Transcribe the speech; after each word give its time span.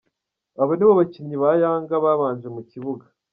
Aba 0.61 0.73
ni 0.75 0.83
bo 0.87 0.93
bakinnyi 0.99 1.35
ba 1.43 1.51
Yanga 1.61 1.95
babanje 2.03 2.47
mu 2.55 2.61
kibuga. 2.69 3.05